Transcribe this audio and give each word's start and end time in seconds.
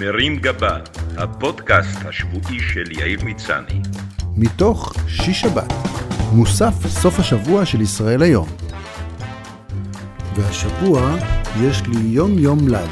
מרים 0.00 0.36
גבה, 0.36 0.78
הפודקאסט 1.16 1.98
השבועי 2.04 2.60
של 2.60 2.92
יאיר 2.92 3.24
מצני. 3.24 3.80
מתוך 4.36 4.94
שיש 5.08 5.40
שבת, 5.40 5.72
מוסף 6.32 6.86
סוף 6.86 7.18
השבוע 7.18 7.66
של 7.66 7.80
ישראל 7.80 8.22
היום. 8.22 8.48
והשבוע 10.36 11.16
יש 11.62 11.82
לי 11.86 12.00
יום 12.00 12.38
יום 12.38 12.68
ל"ג. 12.68 12.88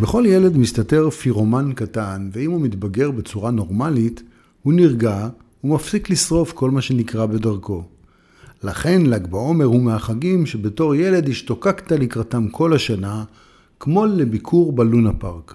בכל 0.00 0.24
ילד 0.26 0.56
מסתתר 0.56 1.10
פירומן 1.10 1.72
קטן, 1.74 2.30
ואם 2.32 2.50
הוא 2.50 2.60
מתבגר 2.60 3.10
בצורה 3.10 3.50
נורמלית, 3.50 4.22
הוא 4.62 4.72
נרגע 4.72 5.28
ומפסיק 5.64 6.10
לשרוף 6.10 6.52
כל 6.52 6.70
מה 6.70 6.82
שנקרא 6.82 7.26
בדרכו. 7.26 7.84
לכן 8.62 9.06
ל"ג 9.06 9.26
בעומר 9.26 9.64
הוא 9.64 9.82
מהחגים 9.82 10.46
שבתור 10.46 10.94
ילד 10.94 11.28
השתוקקת 11.28 11.92
לקראתם 11.92 12.48
כל 12.48 12.72
השנה, 12.72 13.24
כמו 13.80 14.06
לביקור 14.06 14.72
בלונה 14.72 15.12
פארק. 15.12 15.54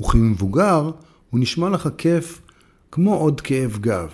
וכמבוגר 0.00 0.90
הוא 1.30 1.40
נשמע 1.40 1.70
לך 1.70 1.88
כיף 1.98 2.42
כמו 2.92 3.14
עוד 3.14 3.40
כאב 3.40 3.78
גב. 3.80 4.08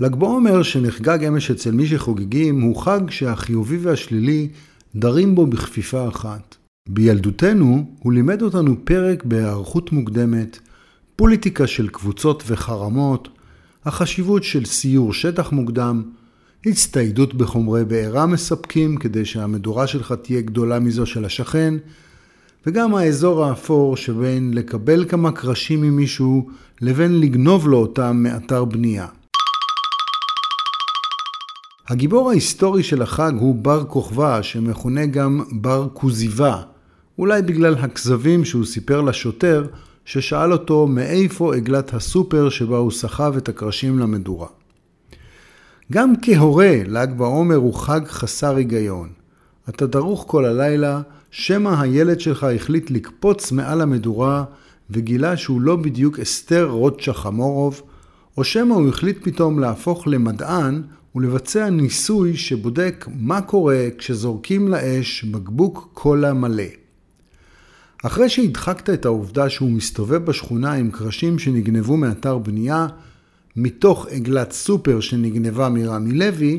ל"ג 0.00 0.14
בעומר 0.14 0.62
שנחגג 0.62 1.24
אמש 1.24 1.50
אצל 1.50 1.70
מי 1.70 1.86
שחוגגים 1.86 2.60
הוא 2.60 2.76
חג 2.76 3.00
שהחיובי 3.10 3.76
והשלילי 3.76 4.48
דרים 4.96 5.34
בו 5.34 5.46
בכפיפה 5.46 6.08
אחת. 6.08 6.56
בילדותנו 6.88 7.94
הוא 7.98 8.12
לימד 8.12 8.42
אותנו 8.42 8.76
פרק 8.84 9.24
בהיערכות 9.24 9.92
מוקדמת, 9.92 10.58
פוליטיקה 11.16 11.66
של 11.66 11.88
קבוצות 11.88 12.42
וחרמות, 12.46 13.28
החשיבות 13.84 14.44
של 14.44 14.64
סיור 14.64 15.12
שטח 15.12 15.52
מוקדם, 15.52 16.02
הצטיידות 16.66 17.34
בחומרי 17.34 17.84
בעירה 17.84 18.26
מספקים 18.26 18.96
כדי 18.96 19.24
שהמדורה 19.24 19.86
שלך 19.86 20.14
תהיה 20.22 20.40
גדולה 20.40 20.80
מזו 20.80 21.06
של 21.06 21.24
השכן, 21.24 21.74
וגם 22.66 22.94
האזור 22.94 23.44
האפור 23.44 23.96
שבין 23.96 24.54
לקבל 24.54 25.04
כמה 25.08 25.32
קרשים 25.32 25.80
ממישהו 25.80 26.48
לבין 26.80 27.20
לגנוב 27.20 27.68
לו 27.68 27.76
אותם 27.76 28.16
מאתר 28.16 28.64
בנייה. 28.64 29.06
הגיבור 31.88 32.30
ההיסטורי 32.30 32.82
של 32.82 33.02
החג 33.02 33.32
הוא 33.38 33.54
בר 33.54 33.84
כוכבא, 33.84 34.42
שמכונה 34.42 35.06
גם 35.06 35.40
בר 35.52 35.88
כוזיבה, 35.92 36.62
אולי 37.18 37.42
בגלל 37.42 37.74
הכזבים 37.74 38.44
שהוא 38.44 38.64
סיפר 38.64 39.00
לשוטר, 39.00 39.66
ששאל 40.04 40.52
אותו 40.52 40.86
מאיפה 40.86 41.54
עגלת 41.54 41.94
הסופר 41.94 42.48
שבה 42.48 42.76
הוא 42.76 42.90
סחב 42.90 43.36
את 43.36 43.48
הקרשים 43.48 43.98
למדורה. 43.98 44.48
גם 45.92 46.12
כהורה, 46.22 46.74
ל"ג 46.86 47.08
בעומר 47.16 47.56
הוא 47.56 47.74
חג 47.74 48.00
חסר 48.06 48.56
היגיון. 48.56 49.23
אתה 49.68 49.86
דרוך 49.86 50.24
כל 50.28 50.44
הלילה, 50.44 51.00
שמא 51.30 51.80
הילד 51.80 52.20
שלך 52.20 52.44
החליט 52.44 52.90
לקפוץ 52.90 53.52
מעל 53.52 53.80
המדורה 53.80 54.44
וגילה 54.90 55.36
שהוא 55.36 55.60
לא 55.60 55.76
בדיוק 55.76 56.20
אסתר 56.20 56.64
רוטשה 56.64 57.12
חמורוב, 57.12 57.82
או 58.36 58.44
שמא 58.44 58.74
הוא 58.74 58.88
החליט 58.88 59.18
פתאום 59.22 59.58
להפוך 59.58 60.08
למדען 60.08 60.82
ולבצע 61.14 61.70
ניסוי 61.70 62.36
שבודק 62.36 63.08
מה 63.14 63.40
קורה 63.40 63.88
כשזורקים 63.98 64.68
לאש 64.68 65.24
בקבוק 65.24 65.90
קולה 65.94 66.32
מלא. 66.32 66.64
אחרי 68.04 68.28
שהדחקת 68.28 68.90
את 68.90 69.04
העובדה 69.04 69.48
שהוא 69.48 69.70
מסתובב 69.70 70.24
בשכונה 70.24 70.72
עם 70.72 70.90
קרשים 70.90 71.38
שנגנבו 71.38 71.96
מאתר 71.96 72.38
בנייה, 72.38 72.86
מתוך 73.56 74.06
עגלת 74.10 74.52
סופר 74.52 75.00
שנגנבה 75.00 75.68
מרמי 75.68 76.12
לוי, 76.12 76.58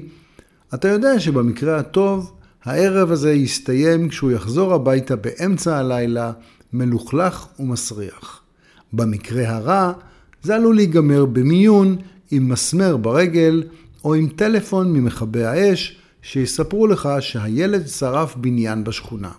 אתה 0.74 0.88
יודע 0.88 1.20
שבמקרה 1.20 1.78
הטוב, 1.78 2.32
הערב 2.66 3.12
הזה 3.12 3.34
יסתיים 3.34 4.10
כשהוא 4.10 4.32
יחזור 4.32 4.74
הביתה 4.74 5.16
באמצע 5.16 5.78
הלילה, 5.78 6.32
מלוכלך 6.74 7.48
ומסריח. 7.60 8.42
במקרה 8.94 9.50
הרע, 9.50 9.92
זה 10.44 10.56
עלול 10.56 10.76
להיגמר 10.76 11.26
במיון 11.26 11.96
עם 12.32 12.50
מסמר 12.50 12.98
ברגל, 12.98 13.64
או 14.04 14.14
עם 14.14 14.28
טלפון 14.28 14.94
ממכבי 14.94 15.44
האש, 15.44 15.98
שיספרו 16.22 16.88
לך 16.88 17.10
שהילד 17.20 17.88
שרף 17.88 18.36
בניין 18.36 18.84
בשכונה. 18.84 19.32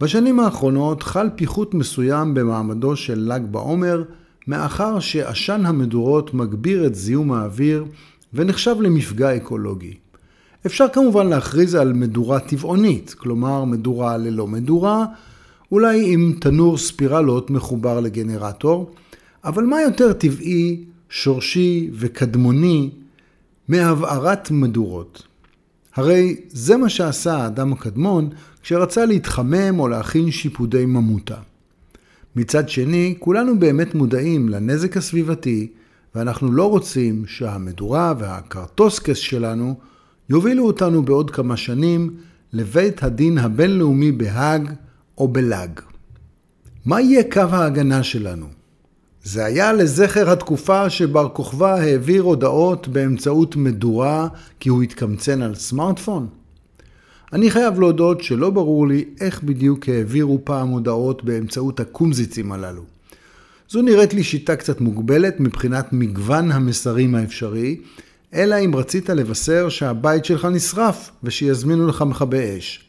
בשנים 0.00 0.40
האחרונות 0.40 1.02
חל 1.02 1.30
פיחות 1.36 1.74
מסוים 1.74 2.34
במעמדו 2.34 2.96
של 2.96 3.32
ל"ג 3.32 3.42
בעומר, 3.50 4.02
מאחר 4.46 5.00
שעשן 5.00 5.66
המדורות 5.66 6.34
מגביר 6.34 6.86
את 6.86 6.94
זיהום 6.94 7.32
האוויר 7.32 7.84
ונחשב 8.34 8.76
למפגע 8.80 9.36
אקולוגי. 9.36 10.03
אפשר 10.66 10.86
כמובן 10.92 11.26
להכריז 11.26 11.74
על 11.74 11.92
מדורה 11.92 12.40
טבעונית, 12.40 13.14
כלומר 13.18 13.64
מדורה 13.64 14.16
ללא 14.16 14.46
מדורה, 14.46 15.06
אולי 15.72 16.12
עם 16.12 16.34
תנור 16.40 16.78
ספירלות 16.78 17.50
מחובר 17.50 18.00
לגנרטור, 18.00 18.90
אבל 19.44 19.64
מה 19.64 19.82
יותר 19.82 20.12
טבעי, 20.12 20.84
שורשי 21.08 21.90
וקדמוני 21.92 22.90
מהבערת 23.68 24.50
מדורות? 24.50 25.22
הרי 25.94 26.36
זה 26.48 26.76
מה 26.76 26.88
שעשה 26.88 27.36
האדם 27.36 27.72
הקדמון 27.72 28.28
כשרצה 28.62 29.04
להתחמם 29.04 29.80
או 29.80 29.88
להכין 29.88 30.30
שיפודי 30.30 30.86
ממותה. 30.86 31.36
מצד 32.36 32.68
שני, 32.68 33.14
כולנו 33.18 33.58
באמת 33.58 33.94
מודעים 33.94 34.48
לנזק 34.48 34.96
הסביבתי, 34.96 35.68
ואנחנו 36.14 36.52
לא 36.52 36.70
רוצים 36.70 37.26
שהמדורה 37.26 38.14
והקרטוסקס 38.18 39.16
שלנו 39.16 39.74
יובילו 40.28 40.66
אותנו 40.66 41.02
בעוד 41.02 41.30
כמה 41.30 41.56
שנים 41.56 42.16
לבית 42.52 43.02
הדין 43.02 43.38
הבינלאומי 43.38 44.12
בהאג 44.12 44.70
או 45.18 45.28
בלאג. 45.28 45.80
מה 46.84 47.00
יהיה 47.00 47.22
קו 47.32 47.40
ההגנה 47.40 48.02
שלנו? 48.02 48.46
זה 49.22 49.44
היה 49.44 49.72
לזכר 49.72 50.30
התקופה 50.30 50.90
שבר 50.90 51.28
כוכבא 51.28 51.74
העביר 51.74 52.22
הודעות 52.22 52.88
באמצעות 52.88 53.56
מדורה 53.56 54.28
כי 54.60 54.68
הוא 54.68 54.82
התקמצן 54.82 55.42
על 55.42 55.54
סמארטפון? 55.54 56.28
אני 57.32 57.50
חייב 57.50 57.80
להודות 57.80 58.22
שלא 58.22 58.50
ברור 58.50 58.88
לי 58.88 59.04
איך 59.20 59.42
בדיוק 59.42 59.88
העבירו 59.88 60.40
פעם 60.44 60.68
הודעות 60.68 61.24
באמצעות 61.24 61.80
הקומזיצים 61.80 62.52
הללו. 62.52 62.82
זו 63.68 63.82
נראית 63.82 64.14
לי 64.14 64.22
שיטה 64.22 64.56
קצת 64.56 64.80
מוגבלת 64.80 65.40
מבחינת 65.40 65.92
מגוון 65.92 66.52
המסרים 66.52 67.14
האפשרי, 67.14 67.76
אלא 68.34 68.56
אם 68.64 68.76
רצית 68.76 69.10
לבשר 69.10 69.68
שהבית 69.68 70.24
שלך 70.24 70.44
נשרף 70.44 71.10
ושיזמינו 71.22 71.86
לך 71.86 72.02
מכבי 72.02 72.58
אש. 72.58 72.84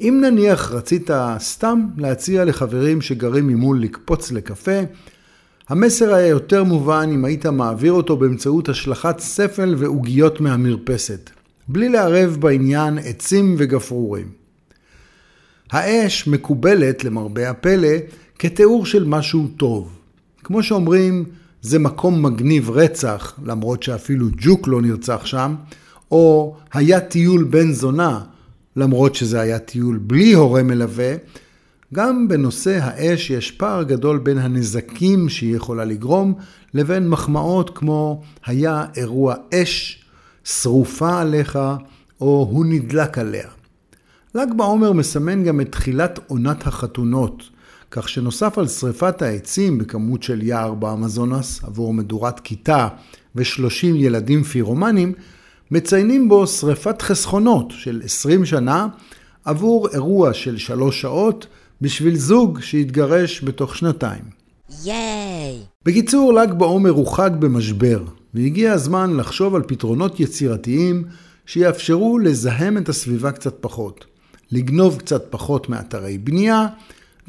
אם 0.00 0.18
נניח 0.24 0.72
רצית 0.72 1.10
סתם 1.38 1.86
להציע 1.96 2.44
לחברים 2.44 3.00
שגרים 3.00 3.46
ממול 3.46 3.82
לקפוץ 3.82 4.32
לקפה, 4.32 4.80
המסר 5.68 6.14
היה 6.14 6.26
יותר 6.26 6.64
מובן 6.64 7.10
אם 7.12 7.24
היית 7.24 7.46
מעביר 7.46 7.92
אותו 7.92 8.16
באמצעות 8.16 8.68
השלכת 8.68 9.18
ספל 9.18 9.74
ועוגיות 9.78 10.40
מהמרפסת. 10.40 11.30
בלי 11.68 11.88
לערב 11.88 12.36
בעניין 12.40 12.98
עצים 12.98 13.54
וגפרורים. 13.58 14.28
האש 15.70 16.26
מקובלת, 16.26 17.04
למרבה 17.04 17.50
הפלא, 17.50 17.96
כתיאור 18.38 18.86
של 18.86 19.04
משהו 19.04 19.48
טוב. 19.56 19.98
כמו 20.44 20.62
שאומרים, 20.62 21.24
זה 21.62 21.78
מקום 21.78 22.22
מגניב 22.26 22.70
רצח, 22.70 23.38
למרות 23.44 23.82
שאפילו 23.82 24.26
ג'וק 24.36 24.68
לא 24.68 24.82
נרצח 24.82 25.26
שם, 25.26 25.54
או 26.10 26.56
היה 26.72 27.00
טיול 27.00 27.44
בן 27.44 27.72
זונה, 27.72 28.20
למרות 28.76 29.14
שזה 29.14 29.40
היה 29.40 29.58
טיול 29.58 29.98
בלי 29.98 30.32
הורה 30.32 30.62
מלווה, 30.62 31.14
גם 31.94 32.28
בנושא 32.28 32.78
האש 32.82 33.30
יש 33.30 33.50
פער 33.50 33.82
גדול 33.82 34.18
בין 34.18 34.38
הנזקים 34.38 35.28
שהיא 35.28 35.56
יכולה 35.56 35.84
לגרום, 35.84 36.34
לבין 36.74 37.08
מחמאות 37.08 37.78
כמו 37.78 38.22
היה 38.46 38.84
אירוע 38.96 39.34
אש 39.54 40.04
שרופה 40.44 41.20
עליך, 41.20 41.58
או 42.20 42.48
הוא 42.50 42.66
נדלק 42.66 43.18
עליה. 43.18 43.48
ל"ג 44.34 44.48
בעומר 44.56 44.92
מסמן 44.92 45.44
גם 45.44 45.60
את 45.60 45.72
תחילת 45.72 46.20
עונת 46.26 46.66
החתונות, 46.66 47.42
כך 47.90 48.08
שנוסף 48.08 48.58
על 48.58 48.68
שריפת 48.68 49.22
העצים 49.22 49.78
בכמות 49.78 50.22
של 50.22 50.42
יער 50.42 50.74
באמזונס 50.74 51.64
עבור 51.64 51.94
מדורת 51.94 52.40
כיתה 52.40 52.88
ו-30 53.34 53.86
ילדים 53.94 54.42
פירומנים, 54.42 55.12
מציינים 55.70 56.28
בו 56.28 56.46
שריפת 56.46 57.02
חסכונות 57.02 57.70
של 57.70 58.00
20 58.04 58.44
שנה 58.44 58.86
עבור 59.44 59.88
אירוע 59.88 60.34
של 60.34 60.58
3 60.58 61.00
שעות 61.00 61.46
בשביל 61.80 62.16
זוג 62.16 62.60
שהתגרש 62.60 63.44
בתוך 63.44 63.76
שנתיים. 63.76 64.22
ייי! 64.84 65.58
בקיצור, 65.84 66.32
ל"ג 66.32 66.52
בעומר 66.52 66.90
הוא 66.90 67.06
חג 67.06 67.30
במשבר, 67.38 68.04
והגיע 68.34 68.72
הזמן 68.72 69.16
לחשוב 69.16 69.54
על 69.54 69.62
פתרונות 69.62 70.20
יצירתיים 70.20 71.04
שיאפשרו 71.46 72.18
לזהם 72.18 72.78
את 72.78 72.88
הסביבה 72.88 73.32
קצת 73.32 73.54
פחות, 73.60 74.04
לגנוב 74.52 74.98
קצת 74.98 75.26
פחות 75.30 75.68
מאתרי 75.68 76.18
בנייה, 76.18 76.66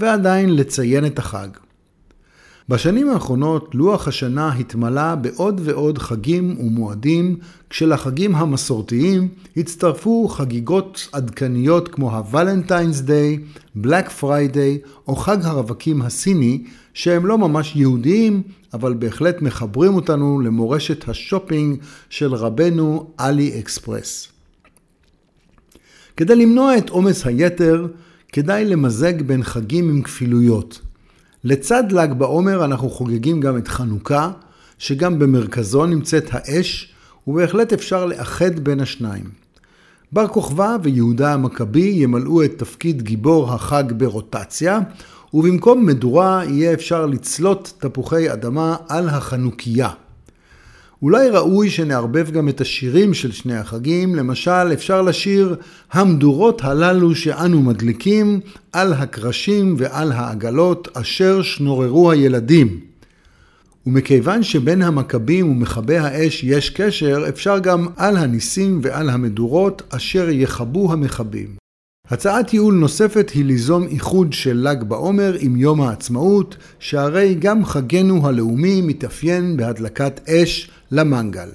ועדיין 0.02 0.56
לציין 0.56 1.06
את 1.06 1.20
החג. 1.20 1.48
בשנים 2.70 3.10
האחרונות 3.10 3.76
לוח 3.76 4.08
השנה 4.08 4.54
התמלא 4.54 5.16
בעוד 5.16 5.62
ועוד 5.64 5.98
חגים 5.98 6.58
ומועדים, 6.60 7.38
כשלחגים 7.70 8.36
המסורתיים 8.36 9.28
הצטרפו 9.58 10.28
חגיגות 10.28 11.08
עדכניות 11.12 11.88
כמו 11.88 12.16
ה 12.18 12.25
Valentine's 12.25 13.00
Day, 13.00 13.40
Black 13.76 14.10
Friday 14.10 14.80
או 15.08 15.16
חג 15.16 15.38
הרווקים 15.44 16.02
הסיני, 16.02 16.64
שהם 16.94 17.26
לא 17.26 17.38
ממש 17.38 17.76
יהודיים, 17.76 18.44
אבל 18.74 18.94
בהחלט 18.94 19.42
מחברים 19.42 19.96
אותנו 19.96 20.42
למורשת 20.42 21.10
השופינג 21.10 21.78
של 22.10 22.34
רבנו 22.34 23.08
עלי 23.18 23.60
אקספרס. 23.60 24.28
כדי 26.18 26.36
למנוע 26.36 26.78
את 26.78 26.90
עומס 26.90 27.26
היתר, 27.26 27.88
כדאי 28.32 28.66
למזג 28.66 29.22
בין 29.22 29.44
חגים 29.44 29.90
עם 29.90 30.02
כפילויות. 30.02 30.82
לצד 31.44 31.92
ל"ג 31.92 32.14
בעומר 32.14 32.66
אנחנו 32.66 32.90
חוגגים 32.90 33.40
גם 33.40 33.58
את 33.58 33.68
חנוכה, 33.68 34.32
שגם 34.78 35.20
במרכזו 35.20 35.86
נמצאת 35.86 36.26
האש, 36.32 36.94
ובהחלט 37.28 37.74
אפשר 37.74 38.06
לאחד 38.06 38.60
בין 38.60 38.80
השניים. 38.80 39.24
בר 40.12 40.28
כוכבא 40.28 40.78
ויהודה 40.84 41.34
המכבי 41.34 41.94
ימלאו 41.96 42.44
את 42.44 42.52
תפקיד 42.58 43.02
גיבור 43.02 43.54
החג 43.54 43.84
ברוטציה, 43.98 44.80
ובמקום 45.34 45.86
מדורה 45.86 46.44
יהיה 46.48 46.74
אפשר 46.74 47.06
לצלות 47.06 47.74
תפוחי 47.80 48.34
אדמה 48.34 48.76
על 48.90 49.10
החנוכיה. 49.10 49.90
אולי 51.02 51.30
ראוי 51.30 51.70
שנערבב 51.70 52.32
גם 52.32 52.50
את 52.50 52.62
השירים 52.62 53.14
של 53.14 53.32
שני 53.32 53.56
החגים, 53.56 54.16
למשל 54.16 54.74
אפשר 54.74 55.02
לשיר 55.02 55.56
המדורות 55.92 56.64
הללו 56.64 57.16
שאנו 57.16 57.62
מדליקים 57.62 58.40
על 58.74 58.94
הקרשים 58.94 59.76
ועל 59.78 60.12
העגלות 60.12 60.88
אשר 60.94 61.42
שנוררו 61.42 62.12
הילדים. 62.12 62.80
ומכיוון 63.88 64.44
שבין 64.44 64.82
המכבים 64.82 65.52
ומכבי 65.52 65.98
האש 65.98 66.44
יש 66.44 66.70
קשר, 66.70 67.26
אפשר 67.30 67.60
גם 67.60 67.88
על 67.98 68.18
הניסים 68.18 68.80
ועל 68.84 69.10
המדורות 69.10 69.82
אשר 69.90 70.30
יכבו 70.30 70.94
המכבים. 70.94 71.56
הצעת 72.10 72.54
ייעול 72.54 72.74
נוספת 72.74 73.30
היא 73.30 73.46
ליזום 73.46 73.88
איחוד 73.88 74.34
של 74.34 74.68
ל"ג 74.68 74.84
בעומר 74.84 75.36
עם 75.40 75.56
יום 75.56 75.82
העצמאות, 75.82 76.56
שהרי 76.80 77.36
גם 77.40 77.66
חגנו 77.66 78.28
הלאומי 78.28 78.82
מתאפיין 78.82 79.58
בהדלקת 79.58 80.30
אש 80.30 80.70
למנגל. 80.92 81.50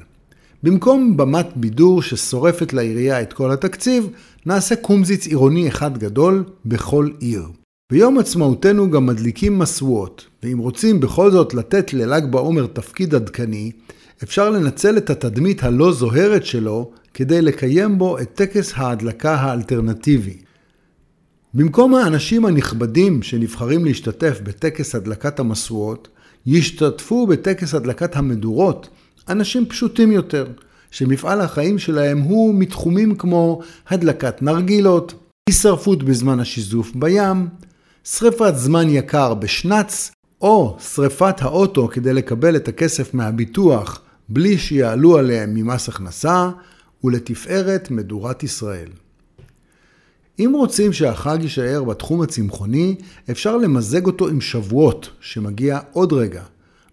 במקום 0.62 1.16
במת 1.16 1.46
בידור 1.56 2.02
ששורפת 2.02 2.72
לעירייה 2.72 3.22
את 3.22 3.32
כל 3.32 3.52
התקציב, 3.52 4.08
נעשה 4.46 4.76
קומזיץ 4.76 5.26
עירוני 5.26 5.68
אחד 5.68 5.98
גדול 5.98 6.44
בכל 6.64 7.10
עיר. 7.18 7.48
ביום 7.92 8.18
עצמאותנו 8.18 8.90
גם 8.90 9.06
מדליקים 9.06 9.58
משואות, 9.58 10.26
ואם 10.42 10.58
רוצים 10.58 11.00
בכל 11.00 11.30
זאת 11.30 11.54
לתת 11.54 11.92
לל"ג 11.92 12.24
בעומר 12.30 12.66
תפקיד 12.66 13.14
עדכני, 13.14 13.72
אפשר 14.22 14.50
לנצל 14.50 14.96
את 14.96 15.10
התדמית 15.10 15.62
הלא 15.62 15.92
זוהרת 15.92 16.46
שלו 16.46 16.90
כדי 17.14 17.42
לקיים 17.42 17.98
בו 17.98 18.18
את 18.18 18.34
טקס 18.34 18.72
ההדלקה 18.76 19.34
האלטרנטיבי. 19.34 20.36
במקום 21.54 21.94
האנשים 21.94 22.44
הנכבדים 22.44 23.22
שנבחרים 23.22 23.84
להשתתף 23.84 24.40
בטקס 24.42 24.94
הדלקת 24.94 25.40
המשואות, 25.40 26.08
ישתתפו 26.46 27.26
בטקס 27.26 27.74
הדלקת 27.74 28.16
המדורות 28.16 28.88
אנשים 29.28 29.66
פשוטים 29.66 30.12
יותר, 30.12 30.46
שמפעל 30.90 31.40
החיים 31.40 31.78
שלהם 31.78 32.18
הוא 32.18 32.54
מתחומים 32.54 33.14
כמו 33.14 33.60
הדלקת 33.88 34.42
נרגילות, 34.42 35.14
הישרפות 35.48 36.02
בזמן 36.02 36.40
השיזוף 36.40 36.92
בים, 36.94 37.48
שרפת 38.04 38.52
זמן 38.56 38.88
יקר 38.88 39.34
בשנץ, 39.34 40.10
או 40.40 40.76
שרפת 40.80 41.42
האוטו 41.42 41.88
כדי 41.88 42.12
לקבל 42.14 42.56
את 42.56 42.68
הכסף 42.68 43.14
מהביטוח 43.14 44.00
בלי 44.28 44.58
שיעלו 44.58 45.18
עליהם 45.18 45.54
ממס 45.54 45.88
הכנסה, 45.88 46.50
ולתפארת 47.04 47.90
מדורת 47.90 48.42
ישראל. 48.42 48.88
אם 50.38 50.52
רוצים 50.54 50.92
שהחג 50.92 51.38
יישאר 51.40 51.84
בתחום 51.84 52.22
הצמחוני, 52.22 52.96
אפשר 53.30 53.56
למזג 53.56 54.06
אותו 54.06 54.28
עם 54.28 54.40
שבועות, 54.40 55.10
שמגיע 55.20 55.78
עוד 55.92 56.12
רגע, 56.12 56.42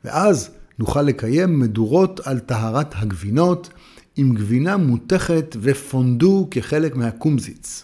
ואז 0.06 0.50
נוכל 0.80 1.02
לקיים 1.02 1.60
מדורות 1.60 2.20
על 2.24 2.40
טהרת 2.40 2.94
הגבינות, 2.98 3.70
עם 4.16 4.34
גבינה 4.34 4.78
מותכת 4.78 5.56
ופונדו 5.62 6.48
כחלק 6.52 6.96
מהקומזיץ. 6.96 7.84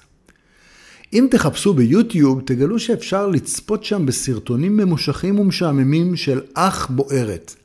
אם 1.13 1.27
תחפשו 1.31 1.74
ביוטיוב, 1.74 2.41
תגלו 2.45 2.80
שאפשר 2.80 3.27
לצפות 3.27 3.83
שם 3.83 4.06
בסרטונים 4.06 4.77
ממושכים 4.77 5.39
ומשעממים 5.39 6.15
של 6.15 6.41
אח 6.53 6.88
בוערת, 6.88 7.56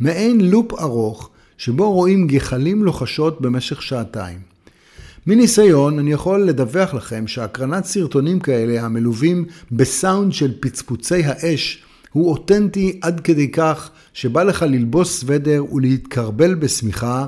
מעין 0.00 0.50
לופ 0.50 0.72
ארוך, 0.80 1.30
שבו 1.58 1.92
רואים 1.92 2.26
גחלים 2.26 2.84
לוחשות 2.84 3.40
במשך 3.40 3.82
שעתיים. 3.82 4.38
מניסיון, 5.26 5.98
אני 5.98 6.12
יכול 6.12 6.42
לדווח 6.42 6.94
לכם 6.94 7.26
שהקרנת 7.26 7.84
סרטונים 7.84 8.40
כאלה 8.40 8.84
המלווים 8.84 9.44
בסאונד 9.72 10.32
של 10.32 10.52
פצפוצי 10.60 11.24
האש 11.24 11.84
הוא 12.12 12.30
אותנטי 12.30 12.98
עד 13.00 13.20
כדי 13.20 13.50
כך 13.50 13.90
שבא 14.12 14.42
לך 14.42 14.62
ללבוס 14.62 15.20
סוודר 15.20 15.64
ולהתקרבל 15.72 16.54
בשמיכה 16.54 17.26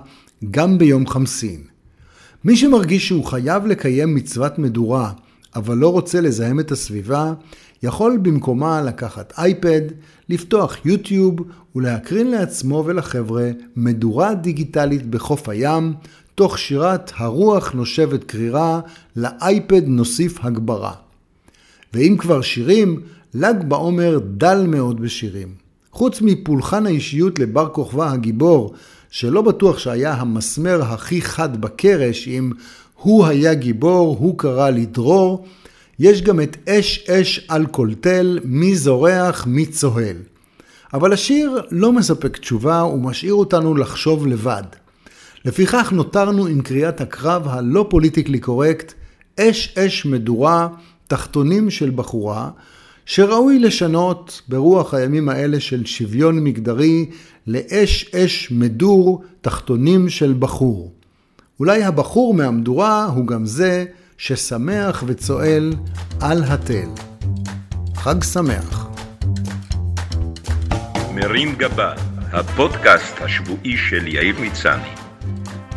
גם 0.51 0.79
ביום 0.79 1.07
חמסין. 1.07 1.61
מי 2.45 2.57
שמרגיש 2.57 3.09
שהוא 3.09 3.25
חייב 3.25 3.67
לקיים 3.67 4.15
מצוות 4.15 4.59
מדורה, 4.59 5.13
אבל 5.57 5.77
לא 5.77 5.93
רוצה 5.93 6.21
לזהם 6.21 6.61
את 6.61 6.73
הסביבה, 6.73 7.33
יכול 7.83 8.19
במקומה 8.23 8.83
לקחת 8.83 9.33
אייפד, 9.39 9.81
לפתוח 10.29 10.77
יוטיוב 10.85 11.35
ולהקרין 11.77 12.31
לעצמו 12.31 12.83
ולחבר'ה 12.87 13.51
מדורה 13.77 14.35
דיגיטלית 14.35 15.07
בחוף 15.07 15.49
הים, 15.49 15.95
תוך 16.35 16.59
שירת 16.59 17.13
הרוח 17.17 17.73
נושבת 17.73 18.25
קרירה, 18.25 18.81
לאייפד 19.17 19.83
נוסיף 19.87 20.45
הגברה. 20.45 20.93
ואם 21.95 22.17
כבר 22.19 22.41
שירים, 22.41 23.01
ל"ג 23.35 23.55
בעומר 23.69 24.19
דל 24.25 24.67
מאוד 24.67 25.01
בשירים. 25.01 25.49
חוץ 25.93 26.21
מפולחן 26.21 26.87
האישיות 26.87 27.39
לבר 27.39 27.69
כוכבא 27.69 28.11
הגיבור, 28.11 28.75
שלא 29.11 29.43
בטוח 29.43 29.79
שהיה 29.79 30.13
המסמר 30.13 30.83
הכי 30.83 31.23
חד 31.23 31.61
בקרש 31.61 32.29
אם 32.29 32.53
הוא 32.95 33.27
היה 33.27 33.55
גיבור, 33.55 34.17
הוא 34.21 34.39
קרא 34.39 34.71
לדרור, 34.71 35.47
יש 35.99 36.23
גם 36.23 36.41
את 36.41 36.57
אש 36.69 37.11
אש 37.11 37.47
על 37.49 37.67
כל 37.67 37.91
תל, 38.01 38.39
מי 38.45 38.77
זורח, 38.77 39.47
מי 39.47 39.67
צוהל. 39.67 40.17
אבל 40.95 41.13
השיר 41.13 41.63
לא 41.71 41.93
מספק 41.93 42.37
תשובה 42.37 42.85
ומשאיר 42.85 43.35
אותנו 43.35 43.75
לחשוב 43.75 44.27
לבד. 44.27 44.63
לפיכך 45.45 45.93
נותרנו 45.93 46.47
עם 46.47 46.61
קריאת 46.61 47.01
הקרב 47.01 47.49
הלא 47.49 47.87
פוליטיקלי 47.91 48.39
קורקט, 48.39 48.93
אש 49.41 49.79
אש 49.79 50.07
מדורה, 50.07 50.69
תחתונים 51.07 51.71
של 51.71 51.91
בחורה, 51.91 52.51
שראוי 53.07 53.59
לשנות 53.59 54.43
ברוח 54.49 54.95
הימים 54.95 55.29
האלה 55.29 55.61
של 55.61 55.87
שוויון 55.87 56.45
מגדרי 56.45 57.11
לאש 57.47 58.15
אש 58.15 58.51
מדור, 58.51 59.23
תחתונים 59.41 60.09
של 60.09 60.35
בחור. 60.39 60.93
אולי 61.61 61.85
הבחור 61.85 62.35
מהמדורה 62.35 63.05
הוא 63.05 63.27
גם 63.27 63.47
זה 63.47 63.85
ששמח 64.19 65.05
וצועל 65.07 65.73
על 66.21 66.45
התל. 66.45 66.89
חג 67.95 68.23
שמח. 68.23 68.87
מרים 71.15 71.55
גבה, 71.55 71.95
הפודקאסט 72.33 73.15
השבועי 73.21 73.77
של 73.77 74.07
יאיר 74.07 74.35
מצני. 74.41 74.89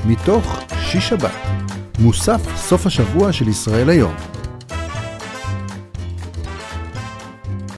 מתוך 0.06 0.60
שיש 0.82 1.10
שבת, 1.10 1.32
מוסף 2.00 2.42
סוף 2.56 2.86
השבוע 2.86 3.32
של 3.34 3.48
ישראל 3.48 3.90
היום. 3.90 4.37